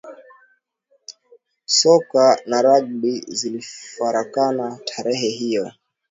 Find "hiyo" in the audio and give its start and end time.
5.29-5.71